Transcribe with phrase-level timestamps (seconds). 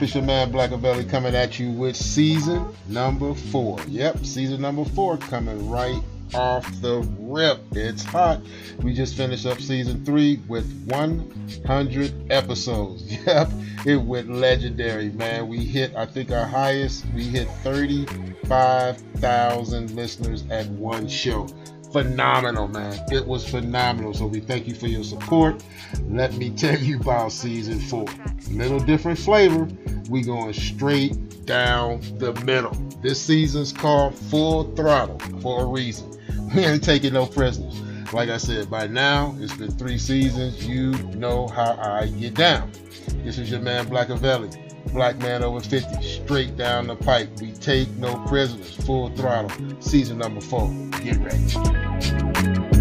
[0.00, 0.04] Up?
[0.04, 3.78] It's your man Blackavelli coming at you with season number four.
[3.86, 6.00] Yep, season number four coming right
[6.32, 7.60] off the rip.
[7.72, 8.40] It's hot.
[8.82, 13.14] We just finished up season three with 100 episodes.
[13.26, 13.50] Yep,
[13.84, 15.48] it went legendary, man.
[15.48, 17.04] We hit, I think, our highest.
[17.14, 21.46] We hit 35,000 listeners at one show
[21.92, 22.98] phenomenal, man.
[23.10, 24.14] It was phenomenal.
[24.14, 25.62] So we thank you for your support.
[26.08, 28.06] Let me tell you about season four.
[28.50, 29.68] Little different flavor.
[30.10, 32.72] We going straight down the middle.
[33.00, 36.08] This season's called Full Throttle for a reason.
[36.54, 37.80] We ain't taking no prisoners.
[38.12, 40.66] Like I said, by now it's been three seasons.
[40.66, 42.72] You know how I get down.
[43.22, 44.92] This is your man Black Blackavelli.
[44.92, 47.40] Black man over 50, straight down the pipe.
[47.40, 48.74] We take no prisoners.
[48.84, 49.50] Full throttle.
[49.80, 50.68] Season number four.
[51.04, 52.79] Get ready.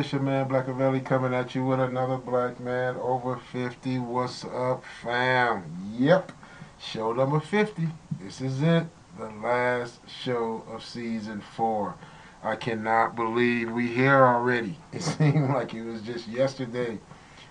[0.00, 3.98] It's your man Blackavelli coming at you with another black man over 50.
[3.98, 5.62] What's up, fam?
[5.98, 6.32] Yep,
[6.78, 7.86] show number 50.
[8.18, 8.86] This is it,
[9.18, 11.96] the last show of season four.
[12.42, 14.78] I cannot believe we here already.
[14.94, 16.98] It seemed like it was just yesterday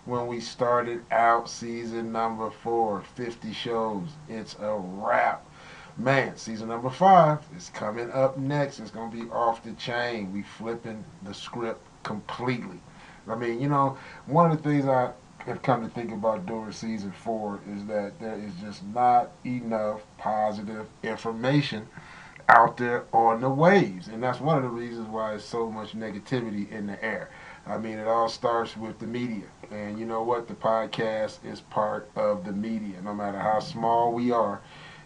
[0.05, 3.03] when we started out season number four.
[3.13, 4.07] 50 shows.
[4.27, 5.45] It's a wrap.
[5.97, 8.79] Man, season number five is coming up next.
[8.79, 10.33] It's gonna be off the chain.
[10.33, 12.79] We flipping the script completely.
[13.27, 15.11] I mean, you know, one of the things I
[15.45, 20.01] have come to think about during season four is that there is just not enough
[20.17, 21.87] positive information
[22.47, 24.07] out there on the waves.
[24.07, 27.29] And that's one of the reasons why there's so much negativity in the air.
[27.67, 29.45] I mean, it all starts with the media.
[29.69, 30.47] And you know what?
[30.47, 32.95] The podcast is part of the media.
[33.03, 34.61] No matter how small we are,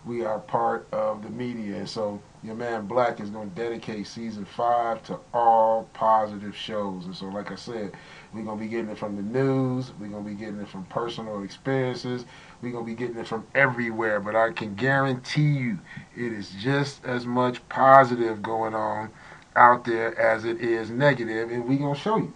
[0.06, 1.80] we are part of the media.
[1.80, 7.06] And so your man Black is going to dedicate season five to all positive shows.
[7.06, 7.94] And so, like I said,
[8.34, 9.94] we're going to be getting it from the news.
[10.00, 12.26] We're going to be getting it from personal experiences.
[12.62, 14.20] We're going to be getting it from everywhere.
[14.20, 15.80] But I can guarantee you
[16.16, 19.10] it is just as much positive going on
[19.56, 22.34] out there as it is negative, And we're going to show you.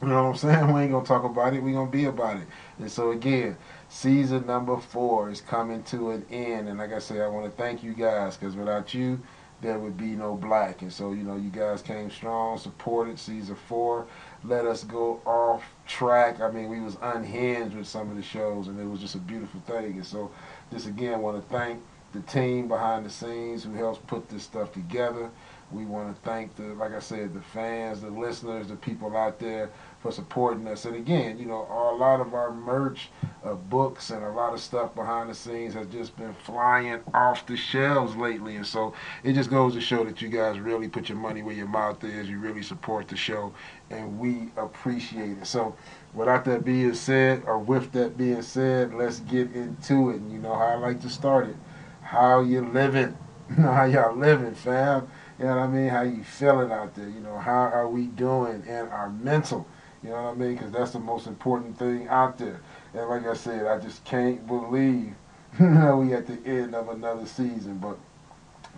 [0.00, 0.72] You know what I'm saying?
[0.72, 1.62] We ain't going to talk about it.
[1.62, 2.46] We're going to be about it.
[2.78, 3.56] And so, again,
[3.96, 6.68] season number four is coming to an end.
[6.68, 9.18] And like I say, I want to thank you guys because without you,
[9.62, 10.82] there would be no black.
[10.82, 14.06] And so, you know, you guys came strong, supported season four,
[14.44, 16.40] let us go off track.
[16.40, 19.18] I mean, we was unhinged with some of the shows, and it was just a
[19.18, 19.92] beautiful thing.
[19.92, 20.30] And so,
[20.70, 21.80] just again, want to thank
[22.12, 25.30] the team behind the scenes who helps put this stuff together.
[25.72, 29.40] We want to thank the, like I said, the fans, the listeners, the people out
[29.40, 29.70] there
[30.00, 30.84] for supporting us.
[30.84, 33.08] And again, you know, a lot of our merch,
[33.46, 37.46] uh, books, and a lot of stuff behind the scenes has just been flying off
[37.46, 38.56] the shelves lately.
[38.56, 38.92] And so
[39.22, 42.02] it just goes to show that you guys really put your money where your mouth
[42.04, 42.28] is.
[42.28, 43.52] You really support the show,
[43.90, 45.46] and we appreciate it.
[45.46, 45.76] So
[46.14, 50.16] without that being said, or with that being said, let's get into it.
[50.16, 51.56] And you know how I like to start it.
[52.02, 53.16] How you living?
[53.56, 55.06] How y'all living, fam?
[55.38, 55.88] You know what I mean?
[55.88, 57.08] How you feeling out there?
[57.08, 59.68] You know, how are we doing in our mental?
[60.02, 60.54] You know what I mean?
[60.54, 62.60] Because that's the most important thing out there.
[62.96, 65.14] And like I said, I just can't believe
[65.60, 67.78] know, we at the end of another season.
[67.78, 67.98] But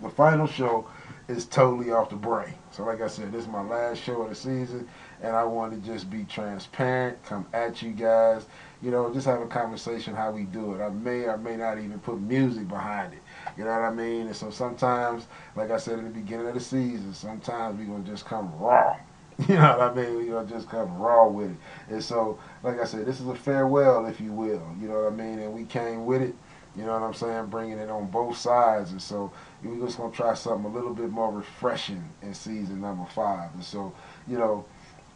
[0.01, 0.87] the final show
[1.27, 2.53] is totally off the brain.
[2.71, 4.87] So like I said, this is my last show of the season,
[5.21, 8.45] and I want to just be transparent, come at you guys,
[8.81, 10.81] you know, just have a conversation how we do it.
[10.81, 13.19] I may or may not even put music behind it.
[13.57, 14.27] You know what I mean?
[14.27, 18.03] And so sometimes, like I said at the beginning of the season, sometimes we're going
[18.03, 18.97] to just come raw.
[19.47, 20.27] You know what I mean?
[20.29, 21.57] Going to just come raw with it.
[21.89, 24.61] And so, like I said, this is a farewell, if you will.
[24.81, 25.39] You know what I mean?
[25.39, 26.35] And we came with it.
[26.75, 27.47] You know what I'm saying?
[27.47, 28.91] Bringing it on both sides.
[28.91, 29.31] And so
[29.63, 33.53] we're just going to try something a little bit more refreshing in season number five.
[33.53, 33.93] And so,
[34.27, 34.65] you know,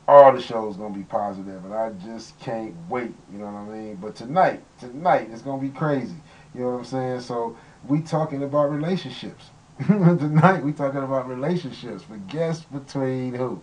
[0.08, 3.14] all the shows going to be positive, and I just can't wait.
[3.32, 3.96] You know what I mean?
[3.96, 6.16] But tonight, tonight, it's going to be crazy.
[6.54, 7.22] You know what I'm saying?
[7.22, 9.46] So we talking about relationships.
[9.88, 12.04] tonight, we talking about relationships.
[12.10, 13.62] But guess between who?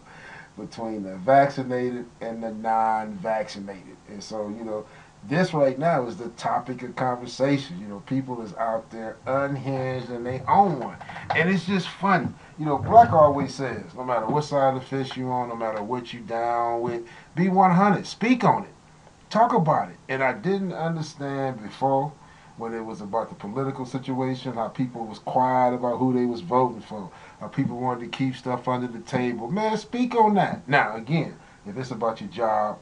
[0.58, 3.96] Between the vaccinated and the non-vaccinated.
[4.08, 4.84] And so, you know,
[5.28, 7.78] this right now is the topic of conversation.
[7.80, 10.96] You know, people is out there unhinged and they own one.
[11.34, 12.28] And it's just funny.
[12.58, 15.56] You know, Black always says, no matter what side of the fence you on, no
[15.56, 18.06] matter what you down with, be 100.
[18.06, 18.70] Speak on it.
[19.30, 19.96] Talk about it.
[20.08, 22.12] And I didn't understand before
[22.56, 26.42] when it was about the political situation, how people was quiet about who they was
[26.42, 27.10] voting for,
[27.40, 29.48] how people wanted to keep stuff under the table.
[29.48, 30.68] Man, speak on that.
[30.68, 32.78] Now, again, if it's about your job,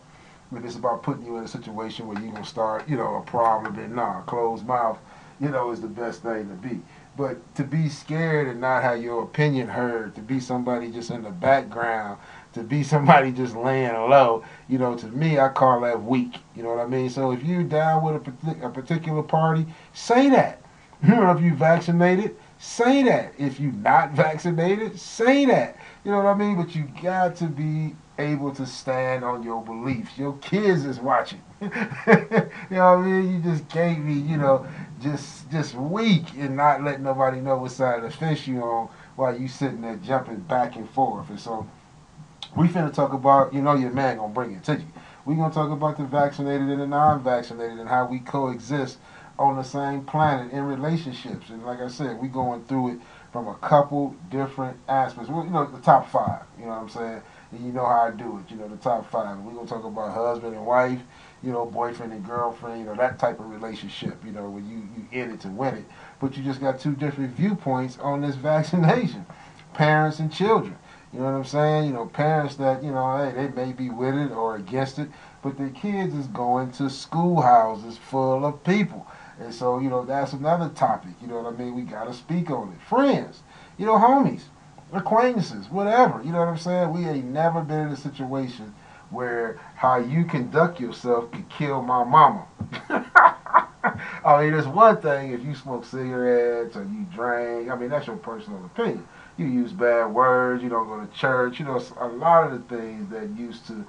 [0.55, 3.23] if it's about putting you in a situation where you're gonna start, you know, a
[3.23, 4.99] problem, then nah, closed mouth,
[5.41, 6.81] you know, is the best thing to be.
[7.17, 11.23] But to be scared and not have your opinion heard, to be somebody just in
[11.23, 12.19] the background,
[12.55, 16.39] to be somebody just laying low, you know, to me, I call that weak.
[16.57, 17.11] You know what I mean?
[17.11, 18.27] So if you're down with
[18.63, 20.63] a, a particular party, say that.
[21.01, 23.33] You know, if you vaccinated, say that.
[23.39, 25.77] If you're not vaccinated, say that.
[26.05, 26.57] You know what I mean?
[26.57, 30.19] But you got to be able to stand on your beliefs.
[30.19, 31.41] Your kids is watching.
[31.61, 33.35] you know what I mean?
[33.35, 34.67] You just can't be, you know,
[35.01, 38.89] just just weak and not let nobody know what side of the fence you on
[39.17, 41.29] while you sitting there jumping back and forth.
[41.31, 41.67] And so
[42.57, 44.87] we finna talk about, you know, your man gonna bring it to you.
[45.25, 48.99] We gonna talk about the vaccinated and the non-vaccinated and how we coexist
[49.39, 51.51] on the same planet in relationships.
[51.51, 52.99] And like I said, we going through it
[53.33, 55.31] from a couple different aspects.
[55.31, 56.43] Well, you know, the top five.
[56.59, 57.23] You know what I'm saying?
[57.53, 58.51] And you know how I do it.
[58.51, 59.39] You know, the top five.
[59.39, 61.01] We're gonna talk about husband and wife.
[61.43, 62.81] You know, boyfriend and girlfriend.
[62.81, 64.17] You know, that type of relationship.
[64.25, 65.85] You know, when you you in it to win it,
[66.21, 69.25] but you just got two different viewpoints on this vaccination.
[69.75, 70.77] Parents and children.
[71.13, 71.87] You know what I'm saying?
[71.87, 75.09] You know, parents that, you know, hey, they may be with it or against it,
[75.43, 79.07] but their kids is going to schoolhouses full of people.
[79.41, 81.13] And so, you know, that's another topic.
[81.21, 81.75] You know what I mean?
[81.75, 82.89] We got to speak on it.
[82.89, 83.43] Friends,
[83.77, 84.43] you know, homies,
[84.93, 86.21] acquaintances, whatever.
[86.25, 86.93] You know what I'm saying?
[86.93, 88.75] We ain't never been in a situation
[89.11, 92.47] where how you conduct yourself could kill my mama.
[94.25, 97.71] I mean, it's one thing if you smoke cigarettes or you drink.
[97.71, 99.07] I mean, that's your personal opinion.
[99.37, 100.63] You use bad words.
[100.63, 101.61] You don't go to church.
[101.61, 103.87] You know, a lot of the things that used to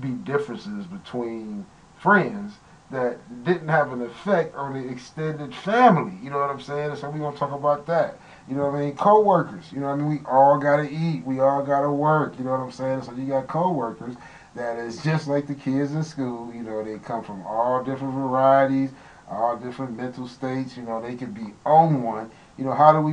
[0.00, 1.66] be differences between
[1.98, 2.54] friends
[2.92, 6.12] that didn't have an effect on the extended family.
[6.22, 6.96] You know what I'm saying?
[6.96, 8.18] so we gonna talk about that.
[8.48, 8.96] You know what I mean?
[8.96, 9.72] Co-workers.
[9.72, 10.08] You know what I mean?
[10.08, 11.24] We all gotta eat.
[11.24, 12.38] We all gotta work.
[12.38, 13.02] You know what I'm saying?
[13.02, 14.14] So you got co-workers
[14.54, 16.52] that is just like the kids in school.
[16.52, 18.90] You know, they come from all different varieties,
[19.28, 20.76] all different mental states.
[20.76, 22.30] You know, they could be on one.
[22.58, 23.12] You know, how do we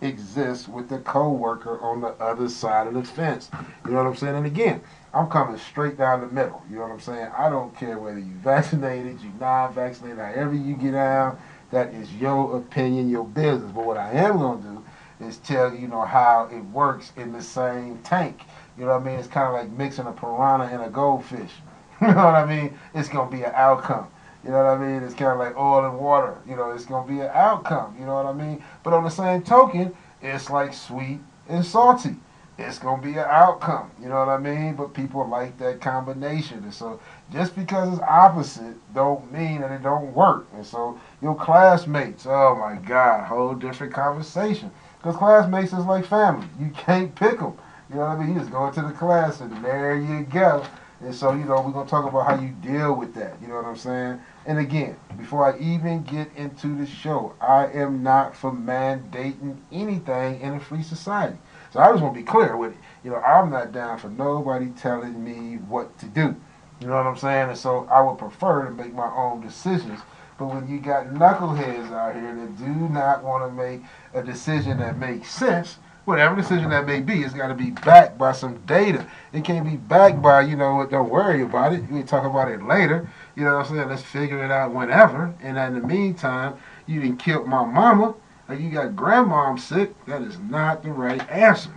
[0.00, 3.48] exist with the co-worker on the other side of the fence?
[3.84, 4.34] You know what I'm saying?
[4.34, 4.80] And again,
[5.12, 6.60] I'm coming straight down the middle.
[6.68, 7.28] You know what I'm saying?
[7.38, 11.38] I don't care whether you vaccinated, you non-vaccinated, however you get out.
[11.70, 13.70] That is your opinion, your business.
[13.72, 14.84] But what I am gonna do
[15.24, 18.42] is tell you, you know, how it works in the same tank.
[18.76, 19.18] You know what I mean?
[19.18, 21.52] It's kind of like mixing a piranha and a goldfish.
[22.00, 22.78] you know what I mean?
[22.92, 24.08] It's gonna be an outcome.
[24.44, 25.02] You know what I mean?
[25.02, 26.38] It's kind of like oil and water.
[26.46, 27.96] You know, it's gonna be an outcome.
[27.98, 28.62] You know what I mean?
[28.82, 32.16] But on the same token, it's like sweet and salty
[32.56, 33.90] it's gonna be an outcome.
[34.00, 34.74] You know what I mean?
[34.74, 37.00] But people like that combination, and so
[37.32, 40.46] just because it's opposite, don't mean that it don't work.
[40.54, 44.70] And so your classmates, oh my God, whole different conversation.
[44.98, 46.46] Because classmates is like family.
[46.60, 47.58] You can't pick them.
[47.90, 48.34] You know what I mean?
[48.34, 50.64] You just go into the class, and there you go.
[51.04, 53.36] And so, you know, we're going to talk about how you deal with that.
[53.42, 54.20] You know what I'm saying?
[54.46, 60.40] And again, before I even get into the show, I am not for mandating anything
[60.40, 61.36] in a free society.
[61.72, 62.78] So I just want to be clear with it.
[63.04, 66.34] You know, I'm not down for nobody telling me what to do.
[66.80, 67.50] You know what I'm saying?
[67.50, 70.00] And so I would prefer to make my own decisions.
[70.38, 73.82] But when you got knuckleheads out here that do not want to make
[74.14, 78.18] a decision that makes sense, whatever decision that may be, it's got to be backed
[78.18, 79.06] by some data.
[79.32, 81.80] It can't be backed by, you know, don't worry about it.
[81.82, 83.08] We can talk about it later.
[83.36, 83.88] You know what I'm saying?
[83.88, 85.34] Let's figure it out whenever.
[85.42, 86.56] And in the meantime,
[86.86, 88.14] you didn't kill my mama
[88.48, 89.92] or you got grandmom sick.
[90.06, 91.70] That is not the right answer.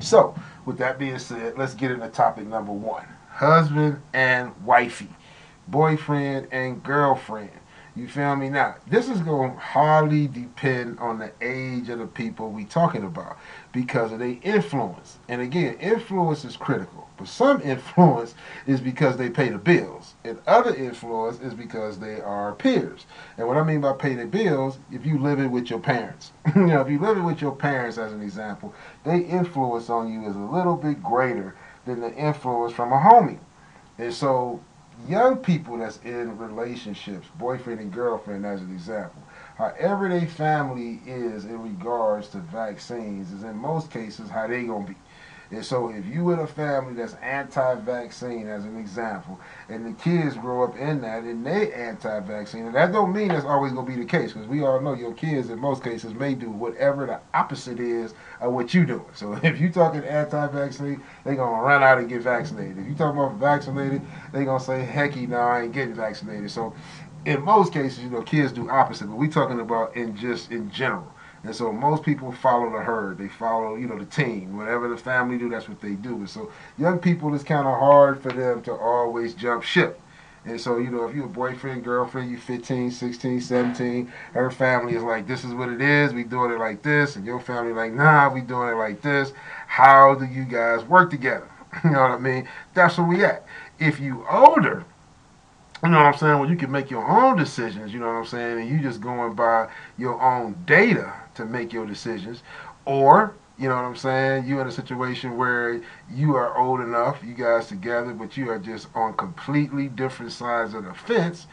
[0.00, 0.34] So,
[0.66, 3.06] with that being said, let's get into topic number one
[3.40, 5.08] husband and wifey,
[5.66, 7.59] boyfriend and girlfriend.
[7.96, 8.48] You feel me?
[8.48, 13.02] Now, this is going to hardly depend on the age of the people we talking
[13.02, 13.36] about
[13.72, 15.18] because of their influence.
[15.28, 17.08] And again, influence is critical.
[17.16, 18.34] But some influence
[18.66, 20.14] is because they pay the bills.
[20.24, 23.06] And other influence is because they are peers.
[23.36, 26.30] And what I mean by pay the bills, if you living with your parents.
[26.54, 28.72] you know, if you living with your parents as an example,
[29.04, 31.56] they influence on you is a little bit greater
[31.86, 33.40] than the influence from a homie.
[33.98, 34.60] And so
[35.08, 39.22] young people that's in relationships, boyfriend and girlfriend as an example,
[39.56, 44.86] however their family is in regards to vaccines is in most cases how they gonna
[44.86, 44.96] be.
[45.50, 50.36] And so if you in a family that's anti-vaccine, as an example, and the kids
[50.36, 53.96] grow up in that and they anti-vaccine, and that don't mean that's always gonna be
[53.96, 57.20] the case, because we all know your kids in most cases may do whatever the
[57.34, 59.04] opposite is of what you're doing.
[59.12, 62.78] So if you talking anti-vaccine, they gonna run out and get vaccinated.
[62.78, 64.02] If you talking about vaccinated,
[64.32, 66.50] they gonna say, hecky, no, I ain't getting vaccinated.
[66.52, 66.74] So
[67.24, 70.70] in most cases, you know, kids do opposite, but we talking about in just in
[70.70, 71.12] general.
[71.42, 73.16] And so most people follow the herd.
[73.18, 74.56] They follow, you know, the team.
[74.56, 76.16] Whatever the family do, that's what they do.
[76.16, 80.00] And so young people, it's kind of hard for them to always jump ship.
[80.44, 84.94] And so, you know, if you're a boyfriend, girlfriend, you're 15, 16, 17, her family
[84.94, 86.12] is like, this is what it is.
[86.12, 87.16] We doing it like this.
[87.16, 89.32] And your family like, nah, we doing it like this.
[89.66, 91.48] How do you guys work together?
[91.84, 92.48] you know what I mean?
[92.74, 93.44] That's where we at.
[93.78, 94.84] If you older,
[95.82, 96.38] you know what I'm saying?
[96.38, 98.60] Well, you can make your own decisions, you know what I'm saying?
[98.60, 102.42] And you just going by your own data to make your decisions.
[102.84, 104.46] Or, you know what I'm saying?
[104.46, 108.58] you're in a situation where you are old enough, you guys together, but you are
[108.58, 111.46] just on completely different sides of the fence.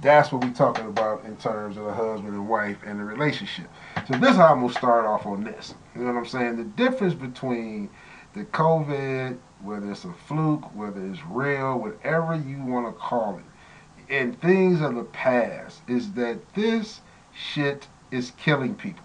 [0.00, 3.66] That's what we're talking about in terms of the husband and wife and the relationship.
[4.08, 5.74] So this is how I'm gonna start off on this.
[5.94, 6.56] You know what I'm saying?
[6.56, 7.88] The difference between
[8.34, 14.12] the COVID, whether it's a fluke, whether it's real, whatever you want to call it,
[14.12, 17.00] and things of the past, is that this
[17.32, 19.03] shit is killing people.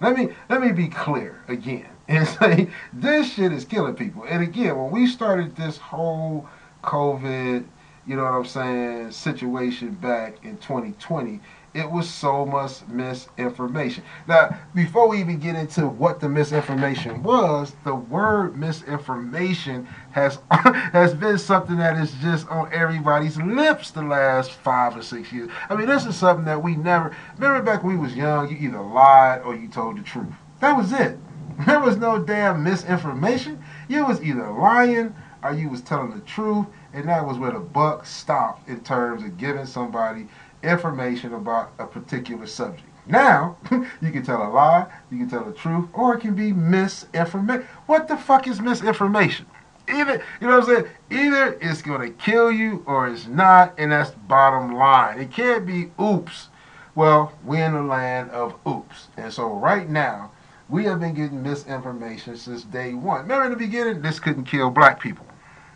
[0.00, 4.24] Let me let me be clear again and say this shit is killing people.
[4.24, 6.48] And again, when we started this whole
[6.82, 7.64] COVID,
[8.06, 11.40] you know what I'm saying, situation back in 2020,
[11.76, 14.02] it was so much misinformation.
[14.26, 21.14] Now, before we even get into what the misinformation was, the word misinformation has has
[21.14, 25.50] been something that is just on everybody's lips the last five or six years.
[25.68, 28.48] I mean, this is something that we never remember back when we was young.
[28.48, 30.32] You either lied or you told the truth.
[30.60, 31.18] That was it.
[31.66, 33.62] There was no damn misinformation.
[33.88, 37.60] You was either lying or you was telling the truth, and that was where the
[37.60, 40.28] buck stopped in terms of giving somebody
[40.66, 42.88] information about a particular subject.
[43.06, 46.52] Now, you can tell a lie, you can tell the truth, or it can be
[46.52, 47.66] misinformation.
[47.86, 49.46] What the fuck is misinformation?
[49.88, 50.92] Either, you know what I'm saying?
[51.10, 55.20] Either it's going to kill you or it's not, and that's bottom line.
[55.20, 56.48] It can't be oops.
[56.96, 59.08] Well, we're in the land of oops.
[59.16, 60.32] And so right now,
[60.68, 63.22] we have been getting misinformation since day one.
[63.22, 65.26] Remember in the beginning, this couldn't kill black people.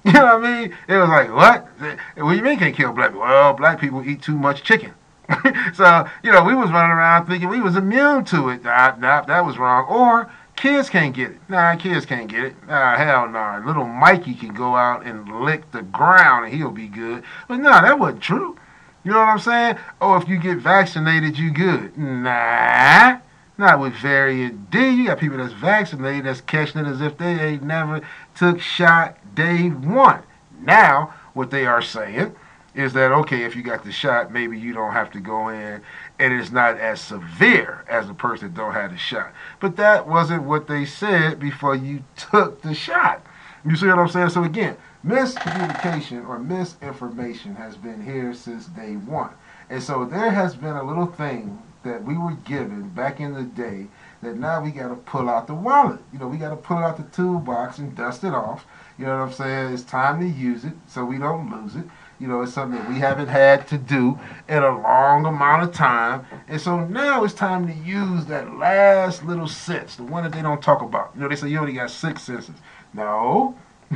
[0.04, 0.76] You know what I mean?
[0.88, 1.68] It was like, what?
[2.16, 3.20] What do you mean can't kill black people?
[3.20, 4.94] Well, black people eat too much chicken.
[5.74, 8.64] so, you know, we was running around thinking we was immune to it.
[8.64, 9.86] Nah, nah, that was wrong.
[9.88, 11.38] Or kids can't get it.
[11.50, 12.66] Nah, kids can't get it.
[12.66, 13.32] Nah, hell no.
[13.32, 13.62] Nah.
[13.66, 17.22] Little Mikey can go out and lick the ground and he'll be good.
[17.46, 18.58] But nah, that wasn't true.
[19.04, 19.76] You know what I'm saying?
[20.00, 21.96] Oh, if you get vaccinated, you good.
[21.96, 23.18] Nah.
[23.60, 24.88] Not with variant D.
[24.88, 28.00] You got people that's vaccinated that's catching it as if they ain't never
[28.34, 30.22] took shot day one.
[30.62, 32.34] Now, what they are saying
[32.74, 35.82] is that, okay, if you got the shot, maybe you don't have to go in
[36.18, 39.30] and it's not as severe as a person that don't have the shot.
[39.60, 43.20] But that wasn't what they said before you took the shot.
[43.62, 44.30] You see what I'm saying?
[44.30, 49.32] So again, miscommunication or misinformation has been here since day one.
[49.68, 53.42] And so there has been a little thing that we were given back in the
[53.42, 53.86] day
[54.22, 56.00] that now we got to pull out the wallet.
[56.12, 58.66] You know, we got to pull out the toolbox and dust it off.
[58.98, 59.72] You know what I'm saying?
[59.72, 61.84] It's time to use it so we don't lose it.
[62.18, 65.72] You know, it's something that we haven't had to do in a long amount of
[65.72, 66.26] time.
[66.48, 70.42] And so now it's time to use that last little sense, the one that they
[70.42, 71.12] don't talk about.
[71.14, 72.56] You know, they say you only got six senses.
[72.92, 73.56] No,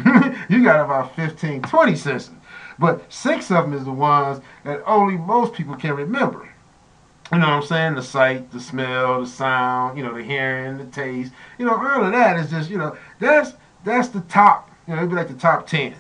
[0.48, 2.30] you got about 15, 20 senses.
[2.78, 6.48] But six of them is the ones that only most people can remember.
[7.32, 7.94] You know what I'm saying?
[7.94, 11.32] The sight, the smell, the sound, you know, the hearing, the taste.
[11.58, 13.54] You know, all of that is just, you know, that's
[13.84, 14.70] that's the top.
[14.86, 15.94] You know, it'd be like the top ten.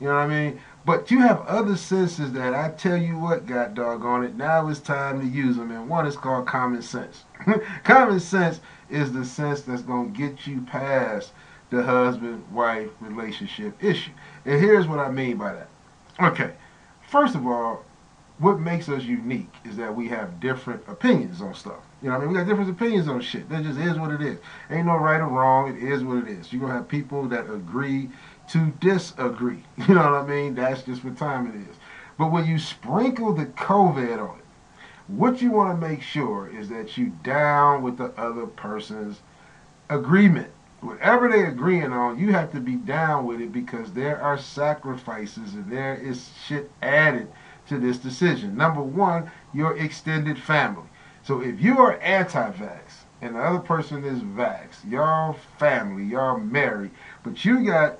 [0.00, 0.60] You know what I mean?
[0.86, 4.80] But you have other senses that I tell you what, God doggone it, now it's
[4.80, 5.70] time to use them.
[5.70, 7.24] And one is called common sense.
[7.84, 11.32] common sense is the sense that's going to get you past
[11.68, 14.10] the husband-wife relationship issue.
[14.44, 15.68] And here's what I mean by that.
[16.18, 16.52] Okay,
[17.08, 17.84] first of all,
[18.40, 21.84] what makes us unique is that we have different opinions on stuff.
[22.02, 23.48] You know, what I mean, we got different opinions on shit.
[23.50, 24.38] That just is what it is.
[24.70, 25.76] Ain't no right or wrong.
[25.76, 26.50] It is what it is.
[26.50, 28.08] You're gonna have people that agree
[28.48, 29.62] to disagree.
[29.88, 30.54] You know what I mean?
[30.54, 31.76] That's just what time it is.
[32.18, 34.44] But when you sprinkle the COVID on it,
[35.08, 39.20] what you want to make sure is that you down with the other person's
[39.90, 40.50] agreement.
[40.80, 45.52] Whatever they're agreeing on, you have to be down with it because there are sacrifices
[45.52, 47.28] and there is shit added
[47.70, 48.56] to this decision.
[48.56, 50.88] Number one, your extended family.
[51.22, 56.90] So if you are anti-vax and the other person is vax, y'all family, y'all married,
[57.22, 57.98] but you got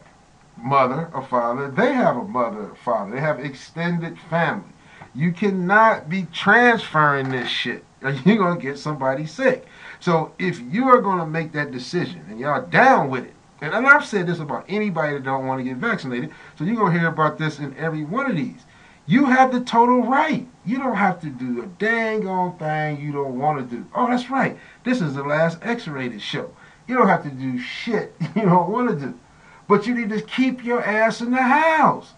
[0.56, 4.72] mother or father, they have a mother or father, they have extended family.
[5.14, 9.66] You cannot be transferring this shit or you're going to get somebody sick.
[10.00, 13.86] So if you are going to make that decision and y'all down with it, and,
[13.86, 16.98] I've said this about anybody that don't want to get vaccinated, so you're going to
[16.98, 18.64] hear about this in every one of these.
[19.10, 20.46] You have the total right.
[20.64, 23.84] You don't have to do a dang on thing you don't want to do.
[23.92, 24.56] Oh, that's right.
[24.84, 26.54] This is the last X-rated show.
[26.86, 29.18] You don't have to do shit you don't want to do.
[29.66, 32.12] But you need to keep your ass in the house.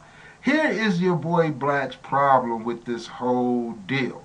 [0.45, 4.23] Here is your boy Black's problem with this whole deal.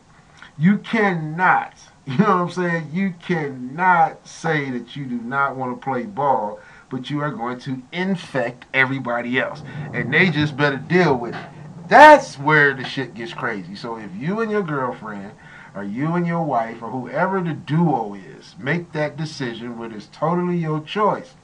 [0.58, 1.74] You cannot,
[2.06, 2.90] you know what I'm saying?
[2.92, 6.60] You cannot say that you do not want to play ball,
[6.90, 9.64] but you are going to infect everybody else.
[9.94, 11.48] And they just better deal with it.
[11.88, 13.76] That's where the shit gets crazy.
[13.76, 15.32] So if you and your girlfriend,
[15.76, 20.08] or you and your wife, or whoever the duo is, make that decision, where it's
[20.08, 21.36] totally your choice,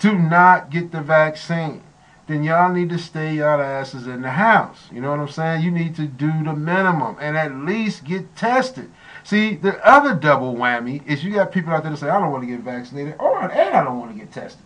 [0.00, 1.82] to not get the vaccine,
[2.28, 4.86] then y'all need to stay y'all asses in the house.
[4.92, 5.62] You know what I'm saying?
[5.62, 8.92] You need to do the minimum and at least get tested.
[9.24, 12.30] See, the other double whammy is you got people out there that say, I don't
[12.30, 14.64] want to get vaccinated, or and I don't want to get tested.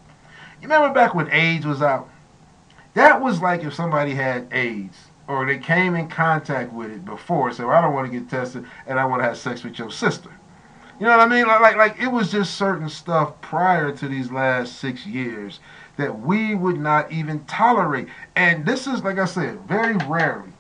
[0.61, 2.09] You remember back when AIDS was out?
[2.95, 4.97] That was like if somebody had AIDS
[5.29, 8.67] or they came in contact with it before, so I don't want to get tested
[8.87, 10.31] and I want to have sex with your sister.
[11.01, 11.47] You know what I mean?
[11.47, 15.61] Like, like, like it was just certain stuff prior to these last six years
[15.97, 18.09] that we would not even tolerate.
[18.37, 20.53] And this is, like I said, very rarely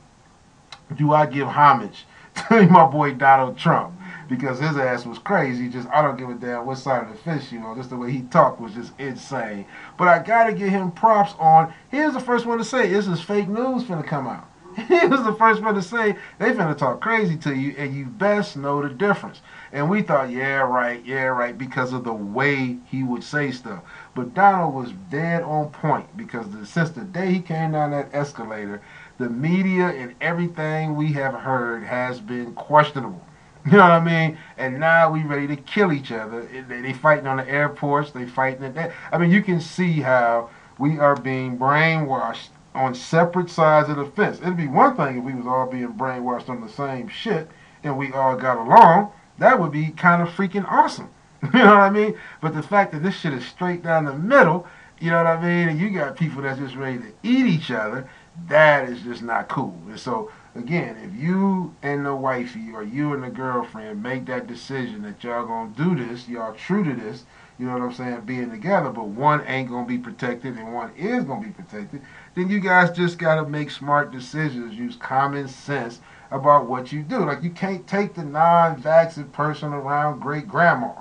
[0.96, 2.06] do I give homage
[2.48, 3.94] to my boy Donald Trump
[4.32, 5.68] because his ass was crazy.
[5.68, 7.74] Just I don't give a damn what side of the fence you know.
[7.74, 9.66] Just the way he talked was just insane.
[9.98, 11.70] But I gotta give him props on.
[11.90, 14.48] Here's the first one to say this is fake news finna come out.
[14.88, 18.06] He was the first one to say they finna talk crazy to you, and you
[18.06, 19.42] best know the difference.
[19.70, 23.82] And we thought, yeah, right, yeah, right, because of the way he would say stuff.
[24.14, 28.14] But Donald was dead on point because the, since the day he came down that
[28.14, 28.80] escalator,
[29.18, 33.22] the media and everything we have heard has been questionable.
[33.66, 34.38] You know what I mean?
[34.56, 36.42] And now we ready to kill each other.
[36.68, 38.10] They, they fighting on the airports.
[38.10, 38.92] They fighting at that.
[39.12, 44.06] I mean, you can see how we are being brainwashed on separate sides of the
[44.06, 44.40] fence.
[44.40, 47.48] It'd be one thing if we was all being brainwashed on the same shit
[47.84, 49.12] and we all got along.
[49.38, 51.10] That would be kind of freaking awesome.
[51.52, 52.16] You know what I mean?
[52.40, 54.66] But the fact that this shit is straight down the middle,
[55.00, 55.68] you know what I mean?
[55.70, 58.08] And you got people that's just ready to eat each other,
[58.46, 59.76] that is just not cool.
[59.88, 64.46] And so, again, if you and the wifey or you and the girlfriend make that
[64.46, 67.24] decision that y'all gonna do this, y'all true to this,
[67.58, 70.92] you know what I'm saying, being together, but one ain't gonna be protected and one
[70.96, 72.02] is gonna be protected,
[72.34, 77.24] then you guys just gotta make smart decisions, use common sense about what you do.
[77.24, 80.92] Like you can't take the non-vaccinated person around great grandma.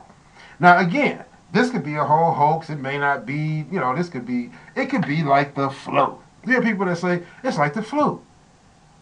[0.59, 2.69] Now again, this could be a whole hoax.
[2.69, 6.17] It may not be, you know, this could be, it could be like the flu.
[6.45, 8.21] There are people that say it's like the flu.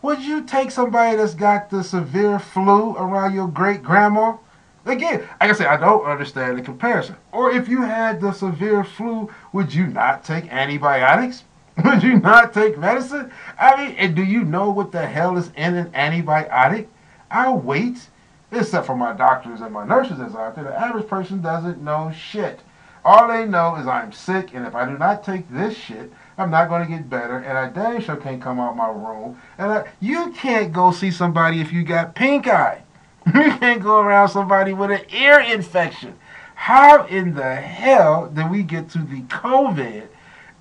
[0.01, 4.38] Would you take somebody that's got the severe flu around your great grandma?
[4.85, 7.15] Again, like I said, I don't understand the comparison.
[7.31, 11.43] Or if you had the severe flu, would you not take antibiotics?
[11.85, 13.31] Would you not take medicine?
[13.57, 16.88] I mean, and do you know what the hell is in an antibiotic?
[17.31, 18.09] I'll wait
[18.51, 22.12] except for my doctors and my nurses that's out there, the average person doesn't know
[22.12, 22.62] shit.
[23.05, 26.49] All they know is I'm sick, and if I do not take this shit, I'm
[26.49, 29.38] not going to get better, and I dang sure can't come out my room.
[29.58, 32.82] And I, you can't go see somebody if you got pink eye.
[33.25, 36.15] you can't go around somebody with an ear infection.
[36.56, 40.08] How in the hell did we get to the COVID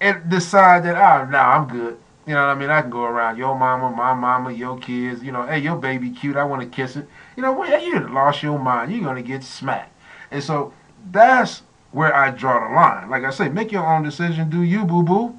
[0.01, 1.97] and decide that, oh, no, nah, I'm good.
[2.27, 2.71] You know what I mean?
[2.71, 5.23] I can go around your mama, my mama, your kids.
[5.23, 6.37] You know, hey, your baby cute.
[6.37, 7.09] I want to kiss it.
[7.37, 8.93] You know, well, you lost your mind.
[8.93, 9.97] You're gonna get smacked.
[10.31, 10.75] And so
[11.11, 11.63] that's
[11.93, 13.09] where I draw the line.
[13.09, 14.51] Like I say, make your own decision.
[14.51, 15.39] Do you, boo boo?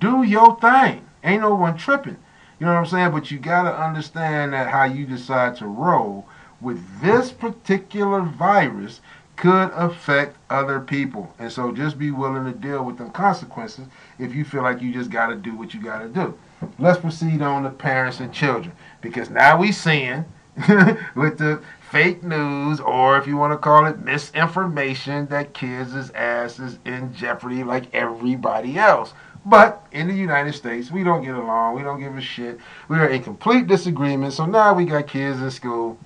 [0.00, 1.06] Do your thing.
[1.22, 2.16] Ain't no one tripping.
[2.58, 3.12] You know what I'm saying?
[3.12, 6.26] But you gotta understand that how you decide to roll
[6.60, 9.00] with this particular virus
[9.40, 11.32] could affect other people.
[11.38, 13.86] And so just be willing to deal with the consequences
[14.18, 16.38] if you feel like you just got to do what you got to do.
[16.78, 20.26] Let's proceed on to parents and children because now we seeing
[21.16, 26.78] with the fake news or if you want to call it misinformation that kids' asses
[26.84, 29.14] in jeopardy like everybody else.
[29.44, 31.76] But in the United States, we don't get along.
[31.76, 32.58] We don't give a shit.
[32.88, 34.34] We are in complete disagreement.
[34.34, 35.98] So now we got kids in school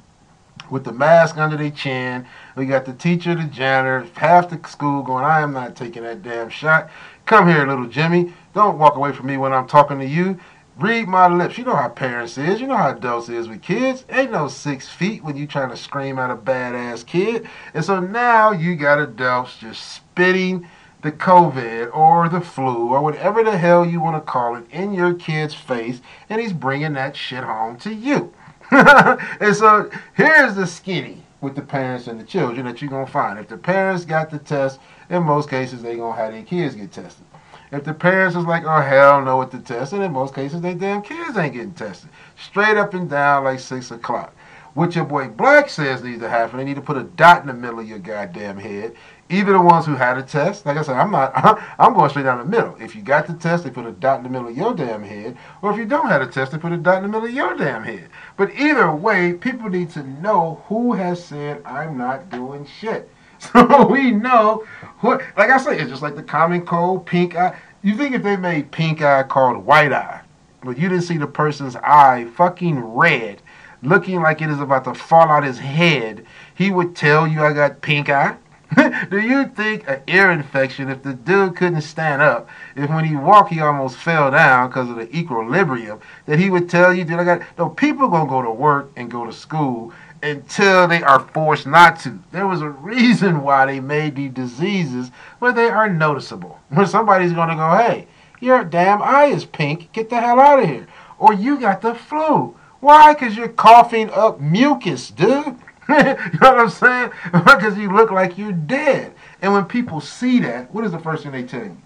[0.70, 2.26] with the mask under their chin.
[2.56, 6.22] We got the teacher, the janitor, half the school going, I am not taking that
[6.22, 6.90] damn shot.
[7.26, 8.32] Come here, little Jimmy.
[8.54, 10.38] Don't walk away from me when I'm talking to you.
[10.76, 11.56] Read my lips.
[11.56, 12.60] You know how parents is.
[12.60, 14.04] You know how adults is with kids.
[14.10, 17.48] Ain't no six feet when you trying to scream at a badass kid.
[17.74, 20.68] And so now you got adults just spitting
[21.04, 24.94] the COVID or the flu or whatever the hell you want to call it in
[24.94, 28.32] your kid's face, and he's bringing that shit home to you.
[28.70, 33.12] and so here's the skinny with the parents and the children that you're going to
[33.12, 33.38] find.
[33.38, 36.74] If the parents got the test, in most cases, they going to have their kids
[36.74, 37.26] get tested.
[37.70, 40.62] If the parents is like, oh hell no with the test, and in most cases
[40.62, 42.08] they damn kids ain't getting tested.
[42.42, 44.34] Straight up and down like six o'clock.
[44.74, 47.46] What your boy Black says needs to happen, they need to put a dot in
[47.46, 48.94] the middle of your goddamn head.
[49.30, 51.32] Either the ones who had a test, like I said, I'm not,
[51.78, 52.76] I'm going straight down the middle.
[52.78, 55.02] If you got the test, they put a dot in the middle of your damn
[55.02, 57.26] head, or if you don't have a test, they put a dot in the middle
[57.26, 58.10] of your damn head.
[58.36, 63.10] But either way, people need to know who has said I'm not doing shit.
[63.52, 64.64] So we know
[65.00, 67.58] what, like I say, it's just like the common cold, pink eye.
[67.82, 70.22] You think if they made pink eye called white eye,
[70.62, 73.42] but you didn't see the person's eye fucking red,
[73.82, 77.52] looking like it is about to fall out his head, he would tell you I
[77.52, 78.36] got pink eye?
[79.10, 83.16] Do you think an ear infection, if the dude couldn't stand up, if when he
[83.16, 87.18] walked he almost fell down because of the equilibrium, that he would tell you, dude,
[87.18, 91.20] I got no people gonna go to work and go to school until they are
[91.20, 92.18] forced not to.
[92.32, 96.58] There was a reason why they made these diseases where they are noticeable.
[96.70, 98.06] Where somebody's to go, hey,
[98.40, 100.86] your damn eye is pink, get the hell out of here.
[101.18, 102.56] Or you got the flu.
[102.80, 103.14] Why?
[103.14, 105.56] Because you're coughing up mucus, dude.
[105.88, 107.10] you know what I'm saying?
[107.32, 109.12] Because you look like you're dead.
[109.42, 111.76] And when people see that, what is the first thing they tell you?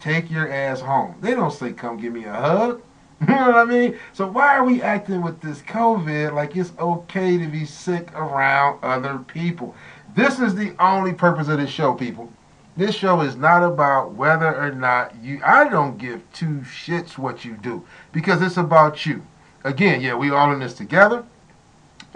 [0.00, 1.16] Take your ass home.
[1.20, 2.82] They don't say, come give me a hug.
[3.20, 3.98] You know what I mean?
[4.12, 8.78] So why are we acting with this COVID like it's okay to be sick around
[8.84, 9.74] other people?
[10.14, 12.30] This is the only purpose of this show, people.
[12.76, 15.40] This show is not about whether or not you.
[15.44, 19.26] I don't give two shits what you do because it's about you.
[19.64, 21.24] Again, yeah, we all in this together.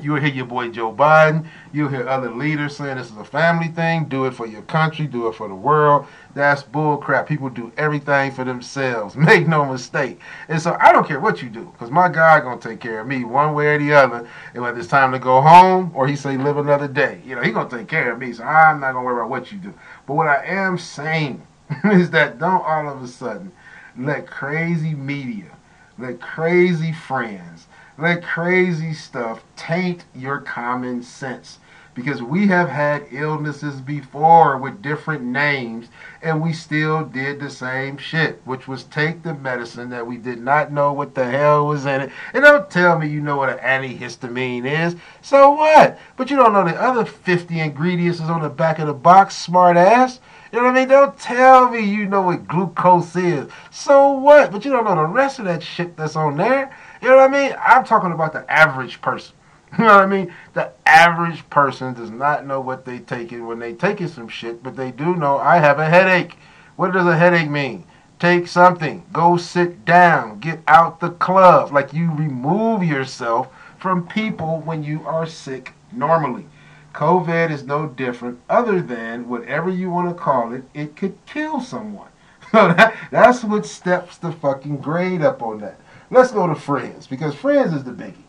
[0.02, 1.46] You'll hear your boy Joe Biden.
[1.72, 4.06] You'll hear other leaders saying this is a family thing.
[4.06, 5.06] Do it for your country.
[5.06, 6.06] Do it for the world.
[6.34, 7.26] That's bullcrap.
[7.26, 9.14] People do everything for themselves.
[9.22, 10.20] Make no mistake.
[10.48, 13.06] And so I don't care what you do, because my God gonna take care of
[13.06, 14.28] me one way or the other.
[14.54, 17.42] And whether it's time to go home or he say live another day, you know,
[17.42, 18.32] he gonna take care of me.
[18.32, 19.72] So I'm not gonna worry about what you do.
[20.06, 21.46] But what I am saying
[21.84, 23.52] is that don't all of a sudden
[23.96, 25.56] let crazy media,
[25.98, 27.66] let crazy friends
[28.02, 31.60] let crazy stuff taint your common sense.
[31.94, 35.88] Because we have had illnesses before with different names,
[36.22, 40.40] and we still did the same shit, which was take the medicine that we did
[40.40, 42.10] not know what the hell was in it.
[42.32, 44.96] And don't tell me you know what an antihistamine is.
[45.20, 45.98] So what?
[46.16, 49.36] But you don't know the other 50 ingredients is on the back of the box,
[49.36, 50.18] smart ass.
[50.50, 50.88] You know what I mean?
[50.88, 53.50] Don't tell me you know what glucose is.
[53.70, 54.50] So what?
[54.50, 56.74] But you don't know the rest of that shit that's on there.
[57.02, 57.56] You know what I mean?
[57.60, 59.34] I'm talking about the average person.
[59.78, 60.34] You know what I mean?
[60.52, 64.76] The average person does not know what they taking when they taking some shit, but
[64.76, 66.36] they do know I have a headache.
[66.76, 67.84] What does a headache mean?
[68.18, 71.72] Take something, go sit down, get out the club.
[71.72, 76.44] Like you remove yourself from people when you are sick normally.
[76.92, 81.60] COVID is no different other than whatever you want to call it, it could kill
[81.60, 82.08] someone.
[82.52, 85.80] So that, that's what steps the fucking grade up on that.
[86.12, 88.26] Let's go to Friends because Friends is the biggie.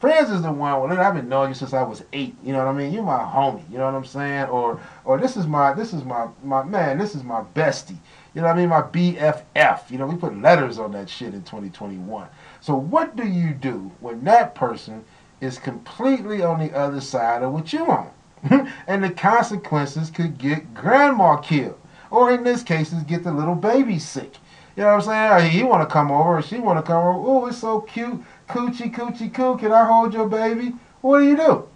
[0.00, 0.80] Friends is the one.
[0.80, 2.34] Well, I've been knowing you since I was eight.
[2.42, 2.94] You know what I mean?
[2.94, 3.70] You're my homie.
[3.70, 4.44] You know what I'm saying?
[4.44, 6.96] Or, or this is my, this is my, my man.
[6.96, 7.98] This is my bestie.
[8.32, 8.70] You know what I mean?
[8.70, 9.90] My BFF.
[9.90, 12.26] You know, we put letters on that shit in 2021.
[12.62, 15.04] So what do you do when that person
[15.42, 18.10] is completely on the other side of what you on?
[18.86, 21.78] and the consequences could get grandma killed,
[22.10, 24.36] or in this case, is get the little baby sick.
[24.76, 25.50] You know what I'm saying?
[25.50, 27.28] He want to come over, she want to come over.
[27.28, 28.22] Oh, it's so cute.
[28.48, 29.56] Coochie, coochie, coo.
[29.56, 30.74] Can I hold your baby?
[31.00, 31.68] What do you do?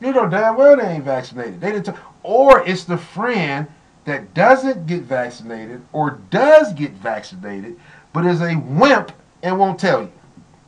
[0.00, 1.60] You know damn well they ain't vaccinated.
[1.60, 1.96] They didn't.
[2.22, 3.66] Or it's the friend
[4.04, 7.78] that doesn't get vaccinated or does get vaccinated,
[8.12, 10.12] but is a wimp and won't tell you.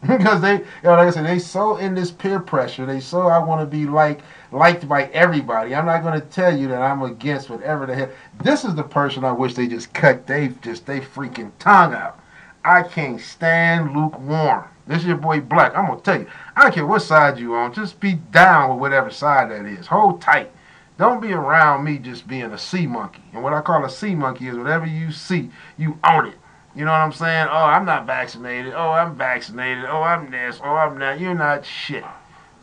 [0.07, 2.87] because they, you know, like I said, they so in this peer pressure.
[2.87, 4.21] They so I want to be like
[4.53, 5.75] liked by everybody.
[5.75, 8.11] I'm not going to tell you that I'm against whatever the hell.
[8.43, 10.27] This is the person I wish they just cut.
[10.27, 12.21] They just they freaking tongue out.
[12.65, 14.65] I can't stand lukewarm.
[14.87, 15.77] This is your boy Black.
[15.77, 16.29] I'm gonna tell you.
[16.55, 17.75] I don't care what side you on.
[17.75, 19.87] Just be down with whatever side that is.
[19.89, 20.51] Hold tight.
[20.97, 23.23] Don't be around me just being a sea monkey.
[23.33, 26.39] And what I call a sea monkey is whatever you see, you own it.
[26.79, 27.49] You know what I'm saying?
[27.51, 28.73] Oh, I'm not vaccinated.
[28.73, 29.85] Oh, I'm vaccinated.
[29.87, 30.61] Oh, I'm this.
[30.63, 31.19] Oh, I'm that.
[31.19, 32.05] You're not shit.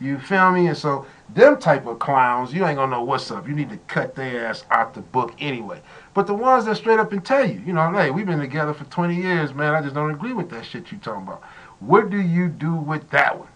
[0.00, 0.68] You feel me?
[0.68, 3.46] And so them type of clowns, you ain't gonna know what's up.
[3.46, 5.82] You need to cut their ass out the book anyway.
[6.14, 8.72] But the ones that straight up and tell you, you know, hey, we've been together
[8.72, 9.74] for 20 years, man.
[9.74, 11.42] I just don't agree with that shit you talking about.
[11.80, 13.48] What do you do with that one?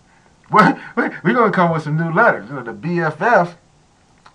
[0.53, 2.51] We're, to come with some new letters.
[2.51, 3.55] You know, the BFF,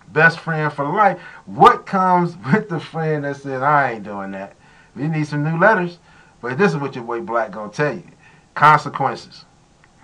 [0.08, 1.20] best friend for life.
[1.44, 4.56] What comes with the friend that says, I ain't doing that?
[4.96, 5.98] We need some new letters.
[6.46, 8.04] But this is what your boy Black to tell you.
[8.54, 9.46] Consequences.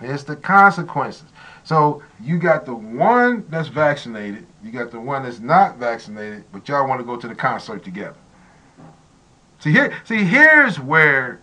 [0.01, 1.23] It's the consequences.
[1.63, 6.67] So you got the one that's vaccinated, you got the one that's not vaccinated, but
[6.67, 8.17] y'all want to go to the concert together.
[9.59, 11.39] See here, see here's where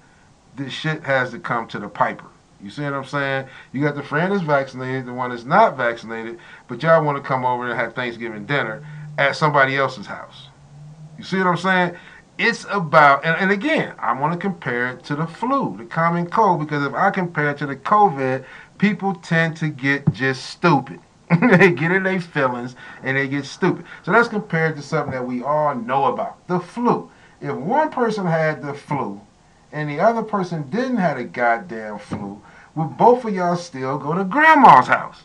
[0.57, 2.27] this shit has to come to the piper.
[2.63, 3.47] You see what I'm saying?
[3.73, 7.27] You got the friend that's vaccinated, the one that's not vaccinated, but y'all want to
[7.27, 8.87] come over and have Thanksgiving dinner
[9.17, 10.49] at somebody else's house.
[11.17, 11.97] You see what I'm saying?
[12.43, 16.27] It's about, and, and again, I want to compare it to the flu, the common
[16.27, 18.47] cold, because if I compare it to the COVID,
[18.79, 21.01] people tend to get just stupid.
[21.59, 23.85] they get in their feelings and they get stupid.
[24.05, 27.11] So let's compare it to something that we all know about the flu.
[27.43, 29.21] If one person had the flu
[29.71, 32.41] and the other person didn't have a goddamn flu,
[32.75, 35.25] would both of y'all still go to grandma's house?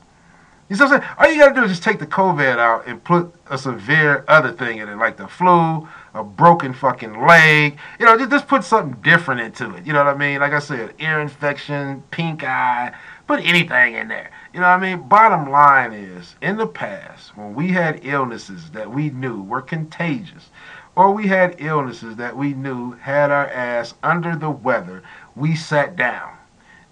[0.68, 1.14] You see what I'm saying?
[1.18, 4.52] All you gotta do is just take the COVID out and put a severe other
[4.52, 7.78] thing in it, like the flu, a broken fucking leg.
[8.00, 9.86] You know, just, just put something different into it.
[9.86, 10.40] You know what I mean?
[10.40, 12.94] Like I said, ear infection, pink eye,
[13.28, 14.32] put anything in there.
[14.54, 15.08] You know what I mean?
[15.08, 20.50] Bottom line is, in the past, when we had illnesses that we knew were contagious,
[20.96, 25.04] or we had illnesses that we knew had our ass under the weather,
[25.36, 26.35] we sat down.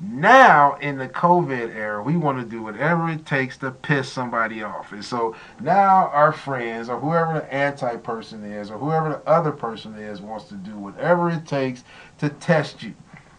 [0.05, 4.61] Now, in the COVID era, we want to do whatever it takes to piss somebody
[4.61, 4.91] off.
[4.91, 9.51] And so now our friends, or whoever the anti person is, or whoever the other
[9.51, 11.85] person is, wants to do whatever it takes
[12.17, 12.93] to test you.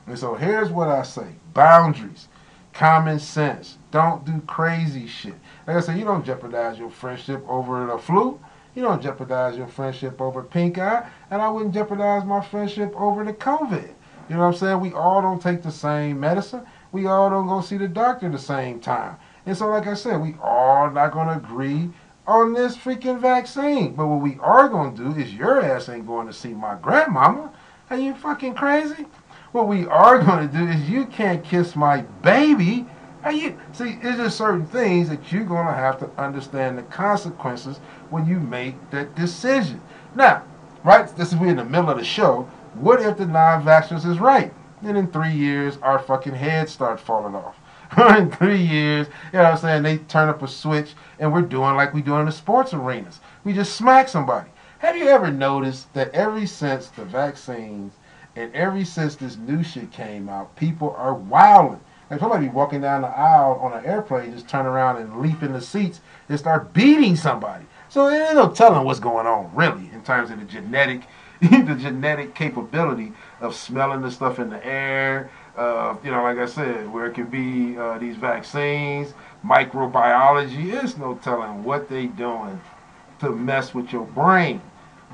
[0.06, 2.28] And so here's what I say boundaries,
[2.72, 3.76] common sense.
[3.90, 5.34] Don't do crazy shit.
[5.66, 8.40] Like I said, you don't jeopardize your friendship over the flu.
[8.74, 11.08] You don't jeopardize your friendship over pink eye.
[11.30, 13.92] And I wouldn't jeopardize my friendship over the COVID.
[14.28, 14.80] You know what I'm saying?
[14.80, 16.64] We all don't take the same medicine.
[16.92, 19.16] We all don't go see the doctor the same time.
[19.46, 21.90] And so, like I said, we all not going to agree
[22.26, 23.94] on this freaking vaccine.
[23.94, 26.76] But what we are going to do is your ass ain't going to see my
[26.76, 27.52] grandmama.
[27.90, 29.06] Are you fucking crazy?
[29.52, 32.86] What we are going to do is you can't kiss my baby.
[33.22, 33.98] Are you see?
[34.02, 37.78] There's just certain things that you're going to have to understand the consequences
[38.10, 39.80] when you make that decision.
[40.14, 40.44] Now,
[40.82, 41.06] right?
[41.16, 42.48] This is we in the middle of the show.
[42.74, 44.52] What if the non-vaxxers is right?
[44.82, 47.56] Then in three years, our fucking heads start falling off.
[48.18, 49.82] in three years, you know what I'm saying?
[49.84, 53.20] They turn up a switch and we're doing like we do in the sports arenas.
[53.44, 54.50] We just smack somebody.
[54.78, 57.92] Have you ever noticed that ever since the vaccines
[58.34, 61.80] and ever since this new shit came out, people are wilding?
[62.10, 65.42] Like somebody be walking down the aisle on an airplane, just turn around and leap
[65.42, 67.64] in the seats and start beating somebody.
[67.88, 71.02] So there ain't no telling what's going on, really, in terms of the genetic
[71.66, 75.30] the genetic capability of smelling the stuff in the air.
[75.56, 80.72] Uh, you know, like I said, where it could be uh, these vaccines, microbiology.
[80.72, 82.60] There's no telling what they're doing
[83.20, 84.60] to mess with your brain.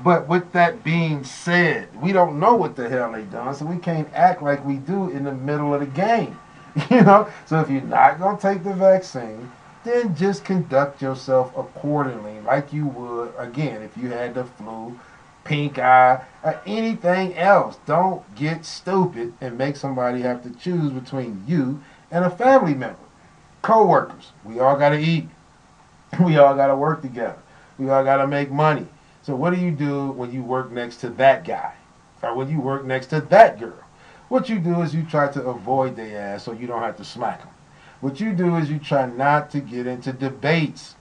[0.03, 3.77] But with that being said, we don't know what the hell they done, so we
[3.77, 6.37] can't act like we do in the middle of the game.
[6.89, 9.51] You know, so if you're not gonna take the vaccine,
[9.83, 14.97] then just conduct yourself accordingly, like you would again if you had the flu
[15.43, 17.77] pink eye, or anything else.
[17.85, 22.99] Don't get stupid and make somebody have to choose between you and a family member.
[23.61, 25.27] Co-workers, we all got to eat.
[26.19, 27.39] We all got to work together.
[27.77, 28.85] We all got to make money.
[29.21, 31.73] So what do you do when you work next to that guy?
[32.21, 33.79] Or when you work next to that girl?
[34.27, 37.05] What you do is you try to avoid their ass so you don't have to
[37.05, 37.49] smack them.
[38.01, 40.95] What you do is you try not to get into debates.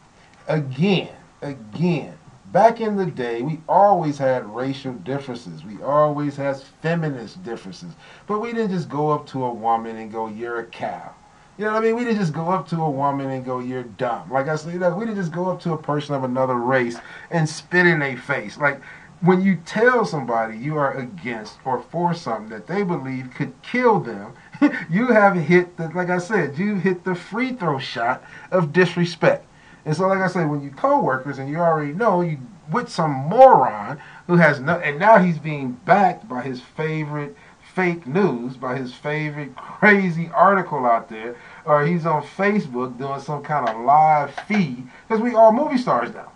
[0.47, 1.11] Again,
[1.43, 2.19] again,
[2.53, 5.65] back in the day, we always had racial differences.
[5.65, 7.93] We always had feminist differences.
[8.27, 11.15] But we didn't just go up to a woman and go, you're a cow.
[11.59, 11.97] You know what I mean?
[11.97, 14.31] We didn't just go up to a woman and go, you're dumb.
[14.31, 16.99] Like I said, we didn't just go up to a person of another race
[17.31, 18.57] and spit in their face.
[18.57, 18.81] Like,
[19.21, 24.01] when you tell somebody you are against or for something that they believe could kill
[24.01, 24.33] them,
[24.91, 29.47] you have hit the, like I said, you hit the free throw shot of disrespect.
[29.85, 32.39] And so, like I say, when you co-workers and you already know you
[32.71, 37.37] with some moron who has no, and now he's being backed by his favorite
[37.75, 43.43] fake news, by his favorite crazy article out there, or he's on Facebook doing some
[43.43, 46.33] kind of live feed, because we all movie stars now.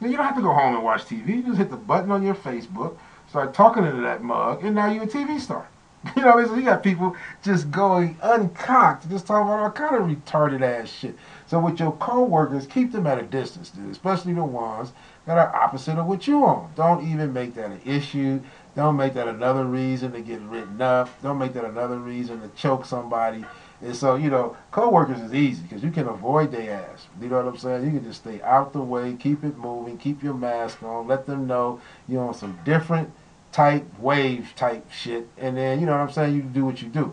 [0.00, 0.08] now.
[0.08, 1.28] You don't have to go home and watch TV.
[1.36, 2.96] You just hit the button on your Facebook,
[3.28, 5.68] start talking into that mug, and now you're a TV star.
[6.16, 10.02] You know, so you got people just going uncocked, just talking about all kind of
[10.02, 11.16] retarded ass shit.
[11.52, 14.92] So with your co-workers, keep them at a distance, dude, especially the ones
[15.26, 16.72] that are opposite of what you on.
[16.74, 18.40] Don't even make that an issue.
[18.74, 21.10] Don't make that another reason to get written up.
[21.22, 23.44] Don't make that another reason to choke somebody.
[23.82, 27.06] And so, you know, co-workers is easy because you can avoid their ass.
[27.20, 27.84] You know what I'm saying?
[27.84, 31.26] You can just stay out the way, keep it moving, keep your mask on, let
[31.26, 33.12] them know you're on some different
[33.52, 35.28] type wave type shit.
[35.36, 36.34] And then, you know what I'm saying?
[36.34, 37.12] You do what you do.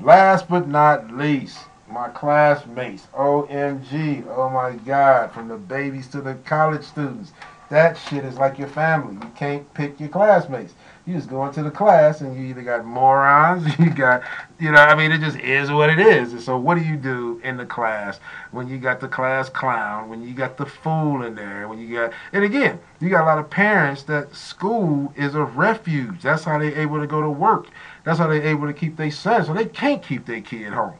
[0.00, 6.34] Last but not least, my classmates, OMG, oh my God, from the babies to the
[6.44, 7.32] college students.
[7.68, 9.14] That shit is like your family.
[9.14, 10.74] You can't pick your classmates.
[11.04, 14.22] You just go into the class and you either got morons, you got,
[14.60, 16.32] you know, I mean, it just is what it is.
[16.32, 18.18] And so, what do you do in the class
[18.50, 21.92] when you got the class clown, when you got the fool in there, when you
[21.94, 26.22] got, and again, you got a lot of parents that school is a refuge.
[26.22, 27.66] That's how they're able to go to work.
[28.04, 29.44] That's how they're able to keep their son.
[29.44, 30.94] So they can't keep their kid home.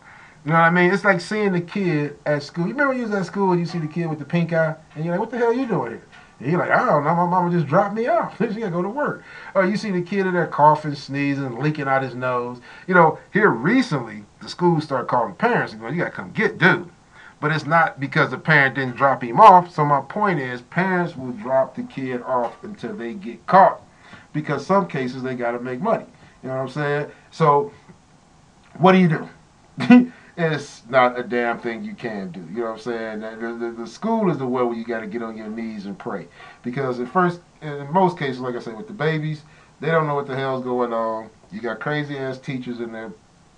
[0.47, 0.95] You know what I mean?
[0.95, 2.69] It's like seeing the kid at school.
[2.69, 4.77] You remember you was at school and you see the kid with the pink eye,
[4.95, 6.03] and you're like, "What the hell are you doing here?"
[6.39, 7.17] And you're like, "I don't know.
[7.17, 8.39] My mama just dropped me off.
[8.39, 9.25] she gotta go to work."
[9.57, 12.61] Or you see the kid in there coughing, sneezing, leaking out his nose.
[12.87, 16.59] You know, here recently, the schools start calling parents and going, "You gotta come get
[16.59, 16.91] dude."
[17.41, 19.75] But it's not because the parent didn't drop him off.
[19.75, 23.83] So my point is, parents will drop the kid off until they get caught,
[24.33, 26.07] because some cases they gotta make money.
[26.45, 27.11] You know what I'm saying?
[27.33, 27.73] So,
[28.79, 30.13] what do you do?
[30.37, 32.41] it's not a damn thing you can do.
[32.41, 33.21] You know what I'm saying?
[33.21, 35.87] The, the, the school is the way where you got to get on your knees
[35.87, 36.29] and pray.
[36.63, 39.43] Because at first, in most cases, like I said, with the babies,
[39.81, 41.31] they don't know what the hell's going on.
[41.51, 43.13] You got crazy ass teachers in there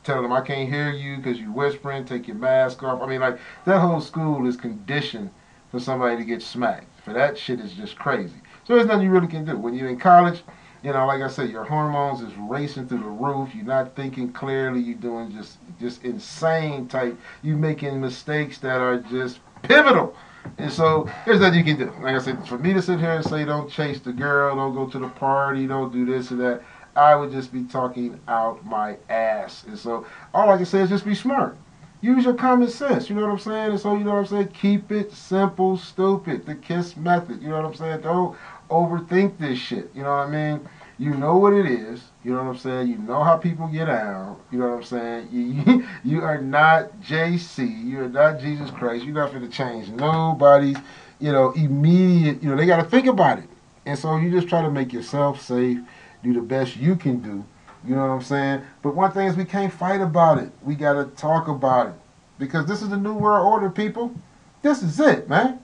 [0.04, 3.02] telling them, I can't hear you because you whispering, take your mask off.
[3.02, 5.30] I mean, like, that whole school is conditioned
[5.70, 6.86] for somebody to get smacked.
[7.04, 8.40] For that shit is just crazy.
[8.66, 9.56] So there's nothing you really can do.
[9.56, 10.42] When you're in college,
[10.82, 13.54] you know, like I said, your hormones is racing through the roof.
[13.54, 14.80] You're not thinking clearly.
[14.80, 17.18] You're doing just just insane type.
[17.42, 20.14] You're making mistakes that are just pivotal.
[20.56, 21.92] And so here's what you can do.
[22.00, 24.74] Like I said, for me to sit here and say don't chase the girl, don't
[24.74, 26.62] go to the party, don't do this or that,
[26.96, 29.64] I would just be talking out my ass.
[29.66, 31.56] And so all I can say is just be smart.
[32.00, 33.08] Use your common sense.
[33.08, 33.70] You know what I'm saying?
[33.72, 34.48] And so you know what I'm saying?
[34.48, 36.46] Keep it simple, stupid.
[36.46, 37.42] The KISS method.
[37.42, 38.02] You know what I'm saying?
[38.02, 38.36] Don't
[38.68, 39.90] overthink this shit.
[39.94, 40.68] You know what I mean?
[40.98, 42.02] You know what it is.
[42.24, 42.88] You know what I'm saying?
[42.88, 44.40] You know how people get out.
[44.50, 45.28] You know what I'm saying?
[45.30, 47.84] You, you are not JC.
[47.84, 49.04] You are not Jesus Christ.
[49.04, 50.76] You're not going to change nobody's,
[51.20, 53.48] you know, immediate, you know, they got to think about it.
[53.86, 55.78] And so you just try to make yourself safe,
[56.22, 57.44] do the best you can do.
[57.86, 58.62] You know what I'm saying?
[58.82, 60.50] But one thing is we can't fight about it.
[60.62, 61.94] We got to talk about it.
[62.38, 64.14] Because this is the new world order, people.
[64.62, 65.60] This is it, man.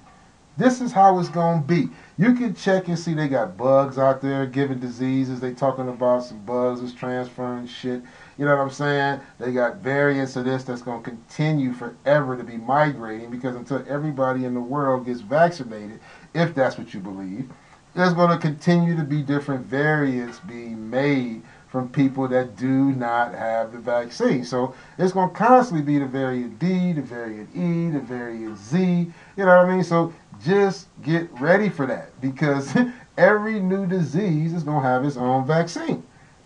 [0.56, 1.88] This is how it's going to be.
[2.16, 5.40] You can check and see they got bugs out there giving diseases.
[5.40, 8.02] They talking about some bugs is transferring shit.
[8.38, 9.20] You know what I'm saying?
[9.40, 13.84] They got variants of this that's going to continue forever to be migrating because until
[13.88, 15.98] everybody in the world gets vaccinated,
[16.34, 17.50] if that's what you believe,
[17.94, 21.42] there's going to continue to be different variants being made
[21.74, 24.44] from people that do not have the vaccine.
[24.44, 28.78] So it's going to constantly be the variant D, the variant E, the variant Z.
[28.78, 29.82] You know what I mean?
[29.82, 32.74] So just get ready for that because
[33.16, 36.02] every new disease is going to have its own vaccine.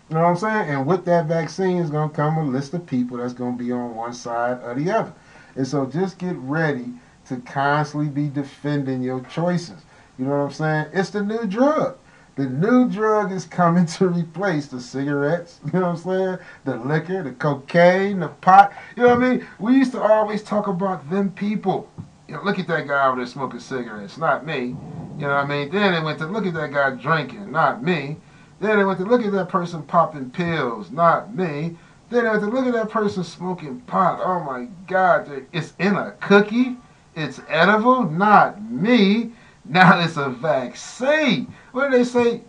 [0.09, 0.69] You know what I'm saying?
[0.69, 3.63] And with that vaccine is going to come a list of people that's going to
[3.63, 5.13] be on one side or the other.
[5.55, 6.93] And so just get ready
[7.27, 9.81] to constantly be defending your choices.
[10.17, 10.85] You know what I'm saying?
[10.93, 11.97] It's the new drug.
[12.35, 16.37] The new drug is coming to replace the cigarettes, you know what I'm saying?
[16.63, 18.73] The liquor, the cocaine, the pot.
[18.95, 19.47] You know what I mean?
[19.59, 21.89] We used to always talk about them people
[22.29, 24.75] you know, look at that guy over there smoking cigarettes, not me.
[25.17, 25.71] You know what I mean?
[25.71, 28.17] Then they went to look at that guy drinking, not me.
[28.59, 31.75] Then they went to look at that person popping pills, not me.
[32.11, 34.19] Then they went to look at that person smoking pot.
[34.23, 36.77] Oh my God, it's in a cookie.
[37.15, 39.31] It's edible, not me.
[39.65, 41.51] Now it's a vaccine.
[41.71, 42.41] What do they say?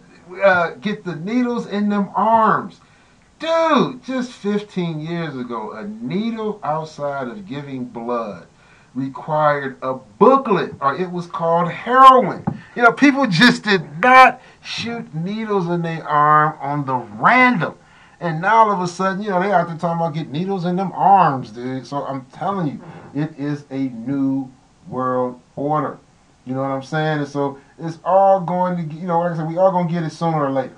[0.44, 2.80] Uh, get the needles in them arms.
[3.38, 8.46] Dude, just 15 years ago, a needle outside of giving blood
[8.94, 12.44] required a booklet or it was called heroin.
[12.74, 17.76] You know, people just did not shoot needles in their arm on the random.
[18.20, 20.66] And now all of a sudden, you know, they out there talking about get needles
[20.66, 21.86] in them arms, dude.
[21.86, 24.50] So I'm telling you, it is a new
[24.88, 25.98] world order.
[26.44, 27.20] You know what I'm saying?
[27.20, 29.94] And so it's all going to, you know, like I said, we all going to
[29.94, 30.76] get it sooner or later.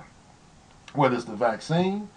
[0.93, 2.07] Whether it's the vaccine,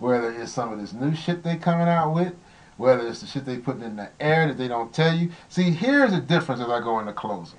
[0.00, 2.34] whether it's some of this new shit they coming out with,
[2.76, 5.30] whether it's the shit they putting in the air that they don't tell you.
[5.48, 7.58] See, here's the difference as I go into closing.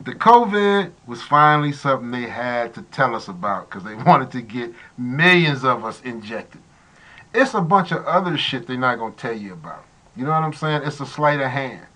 [0.00, 4.42] The COVID was finally something they had to tell us about because they wanted to
[4.42, 6.60] get millions of us injected.
[7.32, 9.84] It's a bunch of other shit they're not going to tell you about.
[10.16, 10.82] You know what I'm saying?
[10.84, 11.86] It's a sleight of hand.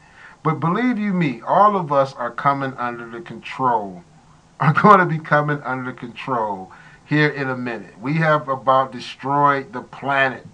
[0.43, 4.03] But believe you me, all of us are coming under the control,
[4.61, 6.73] are going to be coming under control
[7.05, 7.99] here in a minute.
[8.01, 10.47] We have about destroyed the planet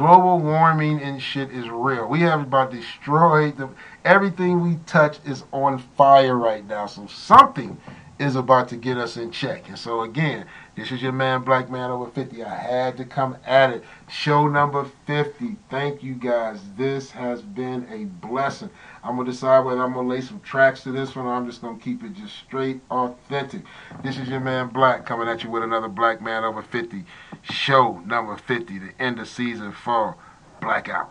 [0.00, 2.08] Global warming and shit is real.
[2.08, 3.68] We have about destroyed the
[4.02, 6.86] everything we touch is on fire right now.
[6.86, 7.76] So something
[8.20, 9.66] is about to get us in check.
[9.68, 10.44] And so again,
[10.76, 12.44] this is your man, Black Man Over 50.
[12.44, 13.82] I had to come at it.
[14.10, 15.56] Show number 50.
[15.70, 16.60] Thank you guys.
[16.76, 18.68] This has been a blessing.
[19.02, 21.32] I'm going to decide whether I'm going to lay some tracks to this one or
[21.32, 23.62] I'm just going to keep it just straight authentic.
[24.04, 27.04] This is your man, Black, coming at you with another Black Man Over 50.
[27.42, 30.16] Show number 50, the end of season four.
[30.60, 31.10] Blackout.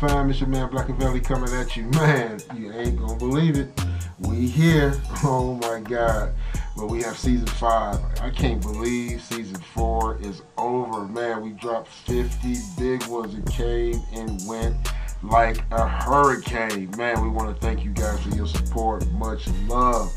[0.00, 0.30] Fam?
[0.30, 1.84] It's your man Blackavelli coming at you.
[1.84, 3.68] Man, you ain't gonna believe it.
[4.20, 4.94] We here.
[5.22, 6.32] Oh my God.
[6.74, 8.00] But we have season five.
[8.22, 11.06] I can't believe season four is over.
[11.06, 13.34] Man, we dropped 50 big ones.
[13.34, 14.74] It came and went
[15.22, 16.90] like a hurricane.
[16.96, 19.06] Man, we want to thank you guys for your support.
[19.12, 20.10] Much love.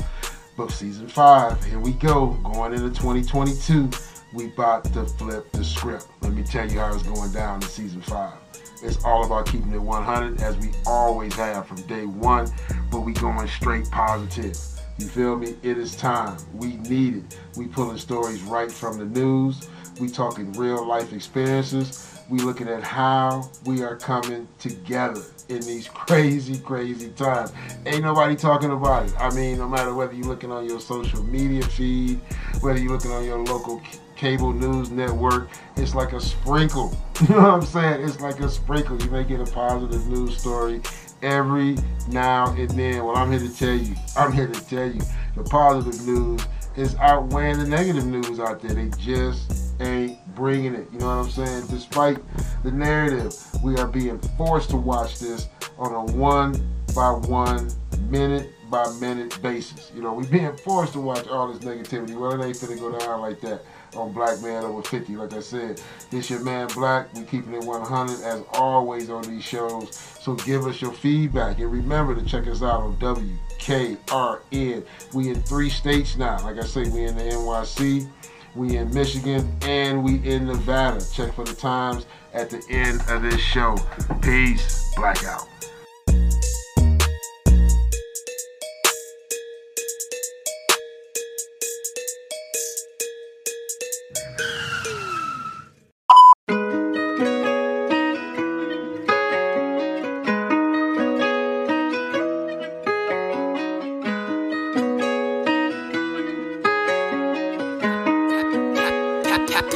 [0.56, 2.28] But season five, here we go.
[2.44, 3.90] Going into 2022,
[4.32, 6.06] we about to flip the script.
[6.22, 8.38] Let me tell you how it's going down in season five.
[8.84, 12.52] It's all about keeping it 100 as we always have from day one,
[12.90, 14.58] but we going straight positive.
[14.98, 15.56] You feel me?
[15.62, 16.36] It is time.
[16.52, 17.40] We need it.
[17.56, 19.68] We pulling stories right from the news.
[19.98, 22.10] We talking real life experiences.
[22.28, 27.52] We looking at how we are coming together in these crazy, crazy times.
[27.86, 29.14] Ain't nobody talking about it.
[29.18, 32.20] I mean, no matter whether you're looking on your social media feed,
[32.60, 33.80] whether you're looking on your local
[34.16, 36.96] cable news network, it's like a sprinkle.
[37.20, 38.02] You know what I'm saying?
[38.02, 39.00] It's like a sprinkle.
[39.00, 40.82] You may get a positive news story
[41.22, 41.76] every
[42.08, 43.04] now and then.
[43.04, 45.00] Well, I'm here to tell you, I'm here to tell you,
[45.36, 46.44] the positive news
[46.76, 48.74] is outweighing the negative news out there.
[48.74, 50.88] They just ain't bringing it.
[50.92, 51.66] You know what I'm saying?
[51.68, 52.18] Despite
[52.64, 55.48] the narrative, we are being forced to watch this
[55.78, 57.70] on a one by one,
[58.08, 59.92] minute by minute basis.
[59.94, 62.18] You know, we being forced to watch all this negativity.
[62.18, 63.62] Well, it ain't finna go down like that
[63.96, 65.16] on Black Man Over 50.
[65.16, 65.80] Like I said,
[66.10, 67.12] this your man Black.
[67.14, 69.94] We keeping it 100 as always on these shows.
[70.20, 74.84] So give us your feedback and remember to check us out on WKRN.
[75.12, 76.42] We in three states now.
[76.42, 78.08] Like I say, we in the NYC,
[78.54, 81.04] we in Michigan, and we in Nevada.
[81.12, 83.76] Check for the times at the end of this show.
[84.22, 84.92] Peace.
[84.96, 85.53] Blackout.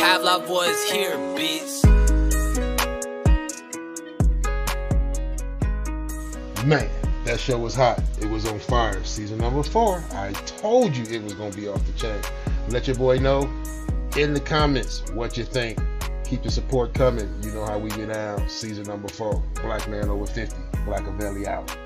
[0.08, 1.84] Pavlov was here, bitch.
[6.64, 6.88] Man,
[7.26, 8.02] that show was hot.
[8.18, 9.04] It was on fire.
[9.04, 10.02] Season number four.
[10.12, 12.18] I told you it was gonna be off the chain.
[12.70, 13.52] Let your boy know
[14.16, 15.78] in the comments what you think.
[16.24, 17.28] Keep the support coming.
[17.42, 18.48] You know how we get down.
[18.48, 19.42] Season number four.
[19.60, 20.56] Black man over 50.
[20.86, 21.76] Blackavelli out.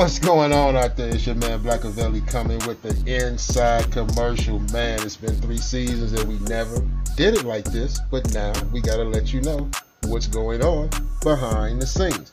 [0.00, 1.14] What's going on out there?
[1.14, 4.58] It's your man Blackavelli coming with the inside commercial.
[4.72, 6.80] Man, it's been three seasons and we never
[7.18, 9.68] did it like this, but now we gotta let you know
[10.04, 10.88] what's going on
[11.22, 12.32] behind the scenes.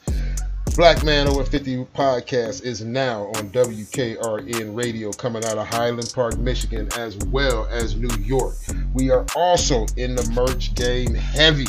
[0.78, 6.38] Black Man Over 50 podcast is now on WKRN radio coming out of Highland Park,
[6.38, 8.56] Michigan, as well as New York.
[8.94, 11.68] We are also in the merch game heavy.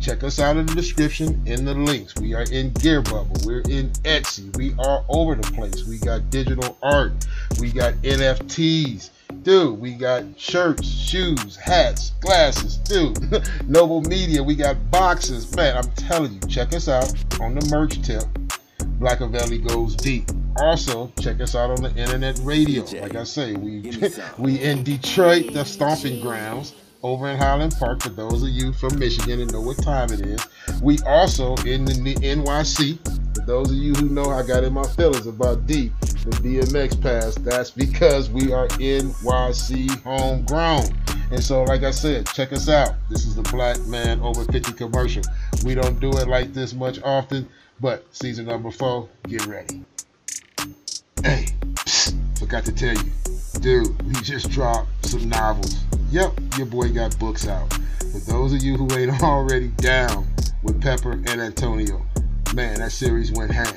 [0.00, 2.14] Check us out in the description in the links.
[2.16, 3.36] We are in Gear Bubble.
[3.44, 4.56] We're in Etsy.
[4.56, 5.84] We are over the place.
[5.84, 7.12] We got digital art.
[7.60, 9.10] We got NFTs.
[9.42, 12.78] Dude, we got shirts, shoes, hats, glasses.
[12.78, 13.18] Dude,
[13.68, 14.42] Noble Media.
[14.42, 15.54] We got boxes.
[15.54, 18.24] Man, I'm telling you, check us out on the merch tip.
[18.98, 20.30] Blackavelli Goes Deep.
[20.56, 22.84] Also, check us out on the internet radio.
[23.02, 24.24] Like I say, we give me some.
[24.38, 28.02] we in Detroit, the stomping grounds, over in Highland Park.
[28.02, 30.40] For those of you from Michigan and know what time it is,
[30.82, 32.98] we also in the NYC.
[33.34, 35.92] For those of you who know, I got in my feelings about D,
[36.24, 37.34] the DMX pass.
[37.36, 40.84] That's because we are NYC homegrown.
[41.30, 42.94] And so, like I said, check us out.
[43.08, 45.22] This is the Black Man Over 50 commercial.
[45.64, 47.48] We don't do it like this much often,
[47.80, 49.84] but season number four, get ready.
[51.22, 53.12] Hey, psst, forgot to tell you,
[53.60, 55.84] dude, we just dropped some novels.
[56.10, 57.70] Yep, your boy got books out.
[57.98, 60.26] For those of you who ain't already down
[60.62, 62.04] with Pepper and Antonio,
[62.54, 63.74] man, that series went ham.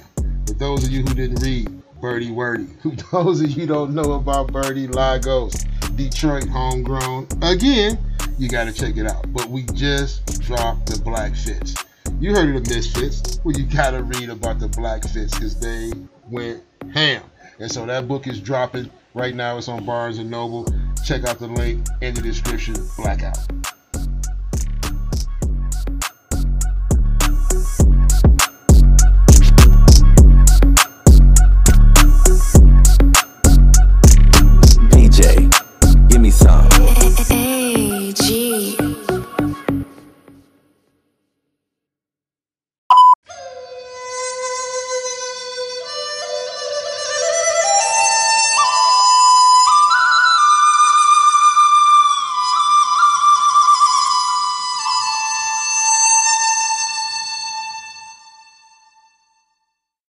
[0.48, 1.70] For those of you who didn't read
[2.00, 5.54] Berty Werty, who those of you don't know about Birdie Lagos,
[5.96, 7.98] Detroit homegrown, again,
[8.40, 9.32] you gotta check it out.
[9.34, 11.76] But we just dropped the Black Fits.
[12.20, 13.40] You heard of the Misfits.
[13.44, 15.92] Well, you gotta read about the Black Fits because they
[16.30, 16.64] went
[16.94, 17.24] ham.
[17.60, 19.58] And so that book is dropping right now.
[19.58, 20.66] It's on Barnes and Noble.
[21.06, 22.76] Check out the link in the description.
[22.98, 23.38] Blackout.